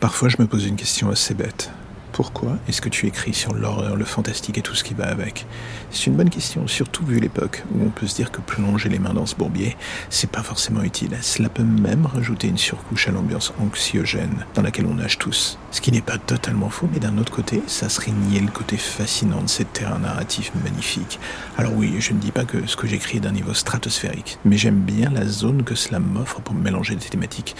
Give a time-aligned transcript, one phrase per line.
[0.00, 1.72] Parfois, je me pose une question assez bête.
[2.12, 5.44] Pourquoi est-ce que tu écris sur l'horreur, le fantastique et tout ce qui va avec?
[5.90, 9.00] C'est une bonne question, surtout vu l'époque où on peut se dire que plonger les
[9.00, 9.76] mains dans ce bourbier,
[10.08, 11.16] c'est pas forcément utile.
[11.20, 15.58] Cela peut même rajouter une surcouche à l'ambiance anxiogène dans laquelle on nage tous.
[15.72, 18.76] Ce qui n'est pas totalement faux, mais d'un autre côté, ça serait nier le côté
[18.76, 21.18] fascinant de ces terrains narratifs magnifiques.
[21.56, 24.58] Alors oui, je ne dis pas que ce que j'écris est d'un niveau stratosphérique, mais
[24.58, 27.56] j'aime bien la zone que cela m'offre pour mélanger des thématiques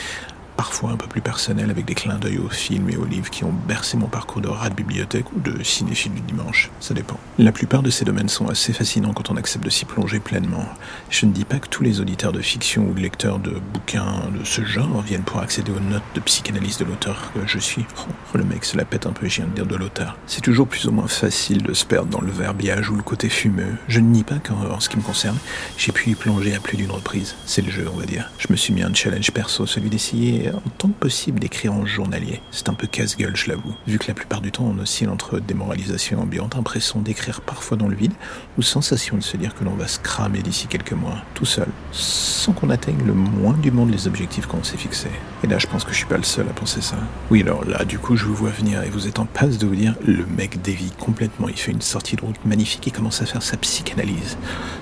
[0.58, 3.44] parfois un peu plus personnel avec des clins d'œil aux films et aux livres qui
[3.44, 7.16] ont bercé mon parcours de rat de bibliothèque ou de cinéphile du dimanche, ça dépend.
[7.38, 10.66] La plupart de ces domaines sont assez fascinants quand on accepte de s'y plonger pleinement.
[11.10, 14.44] Je ne dis pas que tous les auditeurs de fiction ou lecteurs de bouquins de
[14.44, 17.86] ce genre viennent pour accéder aux notes de psychanalyse de l'auteur que je suis.
[18.08, 20.18] Oh, le mec se la pète un peu, je viens de dire de l'auteur.
[20.26, 23.28] C'est toujours plus ou moins facile de se perdre dans le verbiage ou le côté
[23.28, 23.76] fumeux.
[23.86, 25.38] Je ne nie pas qu'en ce qui me concerne,
[25.76, 27.36] j'ai pu y plonger à plus d'une reprise.
[27.46, 28.32] C'est le jeu, on va dire.
[28.40, 31.86] Je me suis mis un challenge perso, celui d'essayer en tant que possible d'écrire en
[31.86, 32.40] journalier.
[32.50, 35.38] C'est un peu casse-gueule, je l'avoue, vu que la plupart du temps on oscille entre
[35.40, 38.12] démoralisation ambiante, impression d'écrire parfois dans le vide,
[38.56, 41.68] ou sensation de se dire que l'on va se cramer d'ici quelques mois, tout seul,
[41.92, 45.10] sans qu'on atteigne le moins du monde les objectifs qu'on s'est fixés.
[45.44, 46.96] Et là, je pense que je suis pas le seul à penser ça.
[47.30, 49.66] Oui, alors là, du coup, je vous vois venir et vous êtes en passe de
[49.66, 53.22] vous dire, le mec dévie complètement, il fait une sortie de route magnifique et commence
[53.22, 54.36] à faire sa psychanalyse.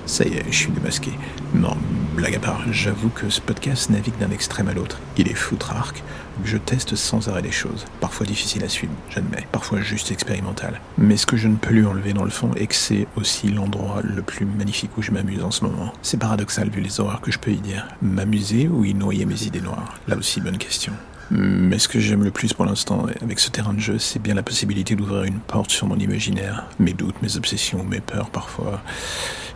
[0.05, 1.11] Ça y est, je suis démasqué.
[1.53, 1.75] Non,
[2.15, 4.99] blague à part, j'avoue que ce podcast navigue d'un extrême à l'autre.
[5.17, 6.03] Il est foutre-arc,
[6.45, 7.85] je teste sans arrêt les choses.
[7.99, 9.47] Parfois difficiles à suivre, j'admets.
[9.51, 10.79] Parfois juste expérimental.
[10.97, 13.49] Mais ce que je ne peux lui enlever dans le fond est que c'est aussi
[13.49, 15.93] l'endroit le plus magnifique où je m'amuse en ce moment.
[16.03, 17.87] C'est paradoxal vu les horreurs que je peux y dire.
[18.01, 19.95] M'amuser ou y noyer mes idées noires?
[20.07, 20.93] Là aussi, bonne question.
[21.29, 24.33] Mais ce que j'aime le plus pour l'instant avec ce terrain de jeu, c'est bien
[24.33, 28.81] la possibilité d'ouvrir une porte sur mon imaginaire, mes doutes, mes obsessions, mes peurs parfois.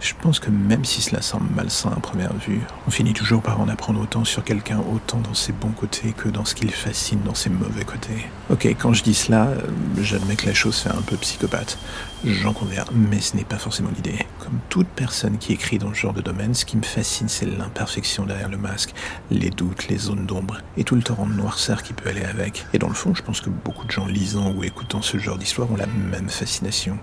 [0.02, 3.62] Je pense que même si cela semble malsain à première vue, on finit toujours par
[3.62, 6.72] en apprendre autant sur quelqu'un, autant dans ses bons côtés que dans ce qui le
[6.72, 8.26] fascine dans ses mauvais côtés.
[8.50, 9.62] Ok, quand je dis cela, euh,
[10.02, 11.78] j'admets que la chose fait un peu psychopathe.
[12.24, 14.26] J'en conviens, mais ce n'est pas forcément l'idée.
[14.40, 17.46] Comme toute personne qui écrit dans ce genre de domaine, ce qui me fascine, c'est
[17.46, 18.94] l'imperfection derrière le masque,
[19.30, 22.66] les doutes, les zones d'ombre, et tout le torrent de noirceur qui peut aller avec.
[22.74, 25.38] Et dans le fond, je pense que beaucoup de gens lisant ou écoutant ce genre
[25.38, 26.98] d'histoire ont la même fascination.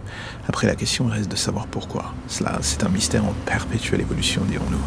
[0.48, 2.14] Après, la question reste de savoir pourquoi.
[2.28, 4.78] Cela, c'est un mystère en perpétuelle évolution, dirons-nous.